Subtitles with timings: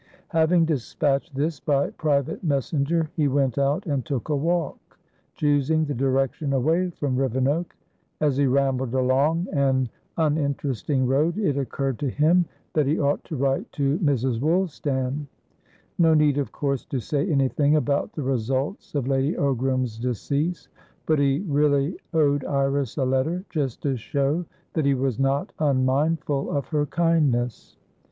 [0.29, 4.97] Having despatched this by private messenger, he went out and took a walk,
[5.35, 7.75] choosing the direction away from Rivenoak.
[8.19, 13.35] As he rambled along an uninteresting road, it occurred to him that he ought to
[13.35, 14.39] write to Mrs.
[14.39, 15.27] Woolstan.
[15.99, 20.67] No need, of course, to say anything about the results of Lady Ogram's decease,
[21.05, 26.49] but he really owed Iris a letter, just to show that he was not unmindful
[26.49, 27.77] of her kindness.